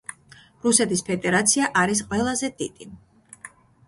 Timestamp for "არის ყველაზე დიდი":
1.81-2.89